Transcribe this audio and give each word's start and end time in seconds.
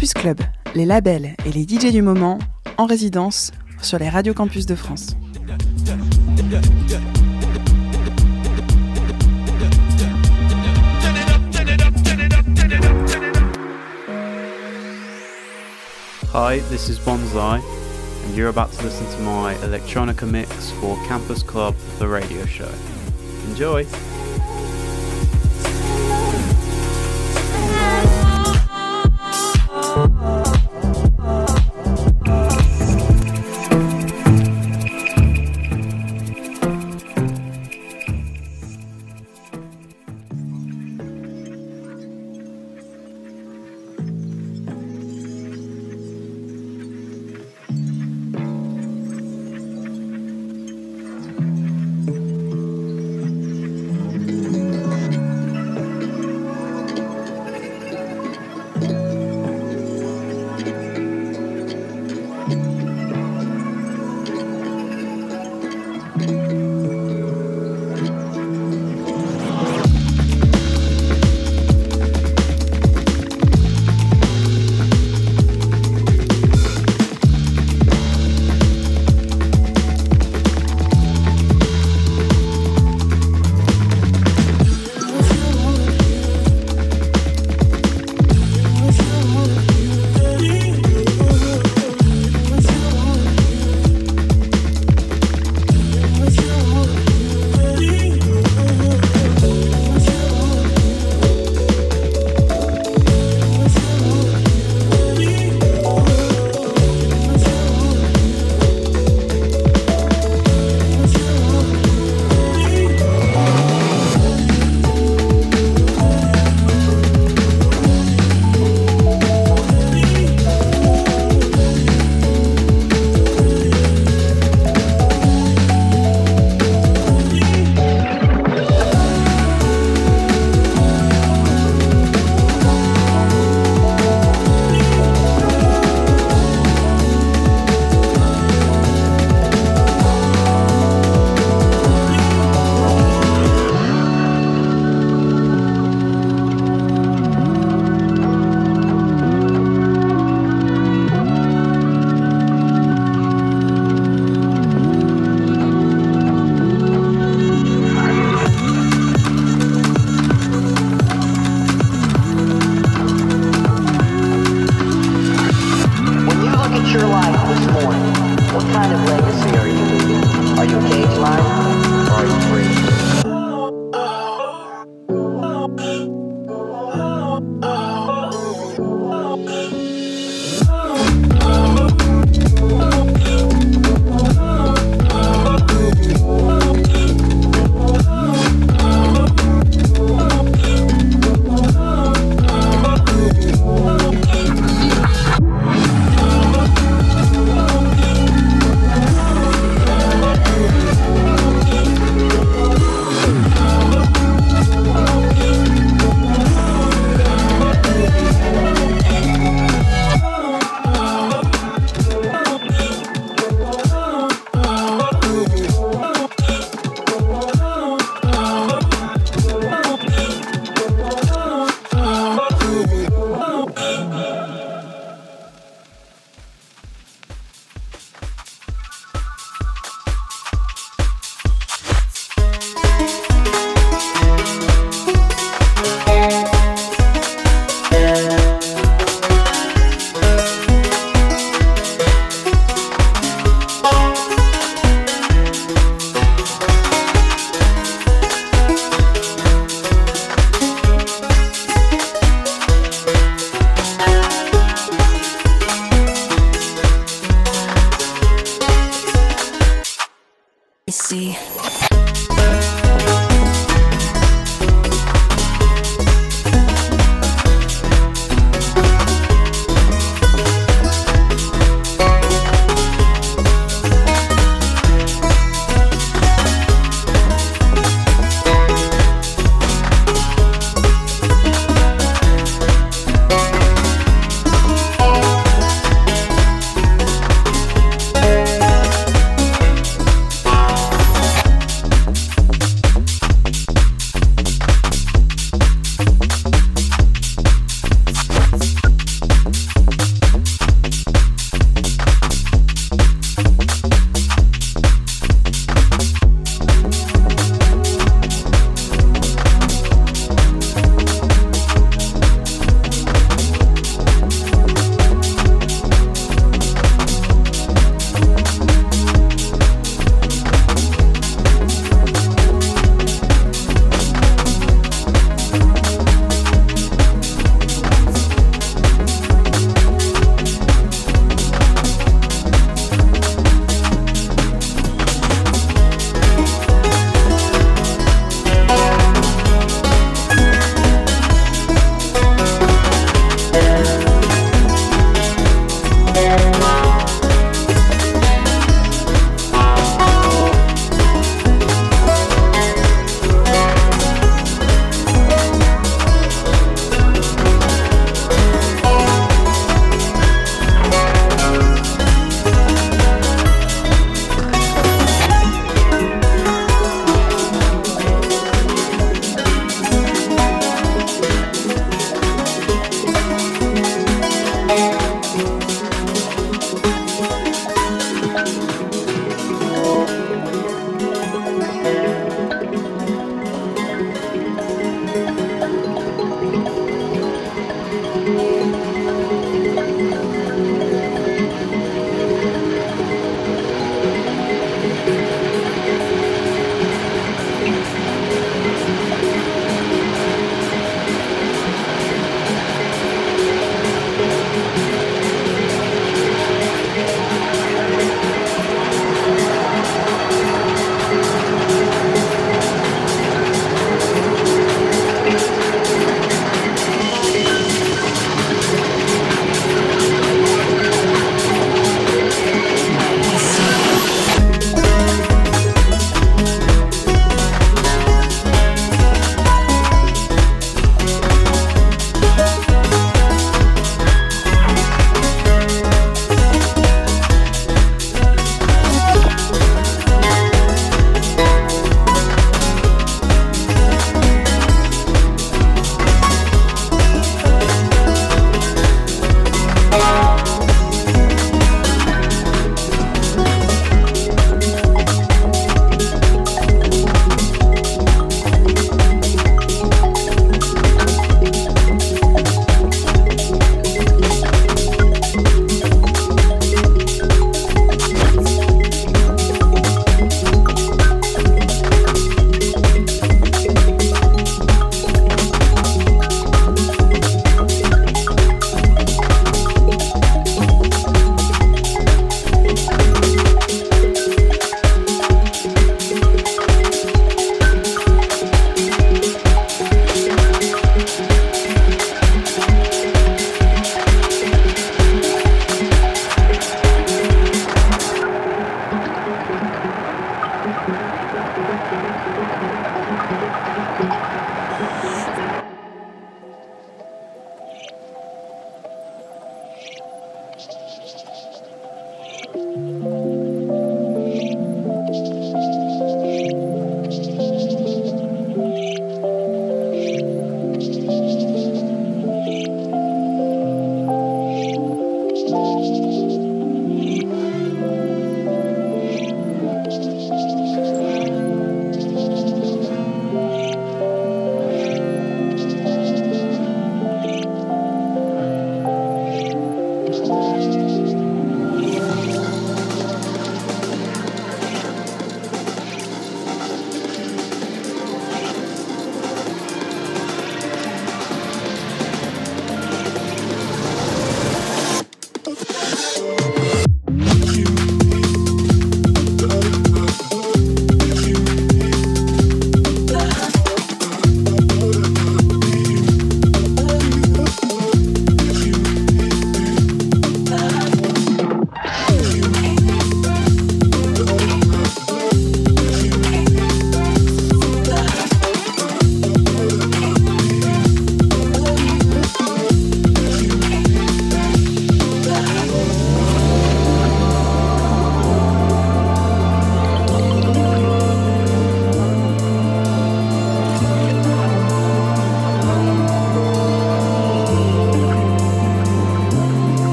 Campus 0.00 0.14
Club, 0.14 0.40
les 0.74 0.86
labels 0.86 1.36
et 1.44 1.52
les 1.52 1.64
DJ 1.64 1.92
du 1.92 2.00
moment 2.00 2.38
en 2.78 2.86
résidence 2.86 3.52
sur 3.82 3.98
les 3.98 4.08
radios 4.08 4.32
campus 4.32 4.64
de 4.64 4.74
France. 4.74 5.14
Hi, 16.32 16.60
this 16.70 16.88
is 16.88 16.98
Bonsai, 17.04 17.60
and 17.60 18.34
you're 18.34 18.48
about 18.48 18.72
to 18.72 18.82
listen 18.82 19.04
to 19.04 19.22
my 19.22 19.54
electronica 19.66 20.26
mix 20.26 20.70
for 20.80 20.96
Campus 21.08 21.42
Club, 21.42 21.74
the 21.98 22.06
radio 22.06 22.46
show. 22.46 22.72
Enjoy! 23.50 23.84